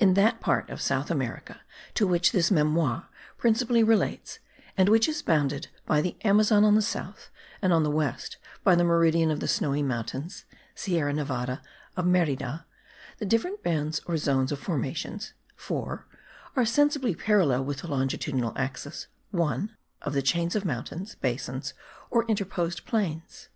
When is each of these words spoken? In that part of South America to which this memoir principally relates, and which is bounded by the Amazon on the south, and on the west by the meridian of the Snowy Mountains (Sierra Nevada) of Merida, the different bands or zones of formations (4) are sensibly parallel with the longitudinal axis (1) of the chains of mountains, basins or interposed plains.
In 0.00 0.14
that 0.14 0.40
part 0.40 0.70
of 0.70 0.80
South 0.80 1.10
America 1.10 1.60
to 1.92 2.06
which 2.06 2.32
this 2.32 2.50
memoir 2.50 3.10
principally 3.36 3.82
relates, 3.82 4.38
and 4.78 4.88
which 4.88 5.06
is 5.06 5.20
bounded 5.20 5.68
by 5.84 6.00
the 6.00 6.16
Amazon 6.24 6.64
on 6.64 6.74
the 6.74 6.80
south, 6.80 7.28
and 7.60 7.70
on 7.70 7.82
the 7.82 7.90
west 7.90 8.38
by 8.64 8.74
the 8.74 8.82
meridian 8.82 9.30
of 9.30 9.40
the 9.40 9.46
Snowy 9.46 9.82
Mountains 9.82 10.46
(Sierra 10.74 11.12
Nevada) 11.12 11.60
of 11.98 12.06
Merida, 12.06 12.64
the 13.18 13.26
different 13.26 13.62
bands 13.62 14.00
or 14.06 14.16
zones 14.16 14.50
of 14.52 14.58
formations 14.58 15.34
(4) 15.56 16.06
are 16.56 16.64
sensibly 16.64 17.14
parallel 17.14 17.62
with 17.66 17.80
the 17.82 17.88
longitudinal 17.88 18.54
axis 18.56 19.08
(1) 19.32 19.76
of 20.00 20.14
the 20.14 20.22
chains 20.22 20.56
of 20.56 20.64
mountains, 20.64 21.14
basins 21.16 21.74
or 22.10 22.24
interposed 22.24 22.86
plains. 22.86 23.50